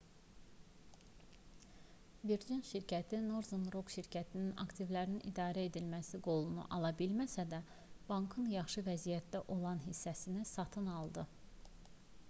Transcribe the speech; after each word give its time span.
virgin 2.31 2.61
şirkəti 2.69 3.19
northern 3.25 3.67
rock 3.75 3.93
şirkətinin 3.97 4.57
aktivlərin 4.63 5.21
idarə 5.33 5.67
edilməsi 5.71 6.21
qolunu 6.29 6.65
ala 6.79 6.91
bilməsə 7.03 7.47
də 7.53 7.61
bankın 8.09 8.51
yaxşı 8.55 8.85
vəziyyətdə 8.91 9.43
olan 9.59 9.85
hissəsini 9.87 10.49
satın 10.57 10.91
aldı 10.99 11.29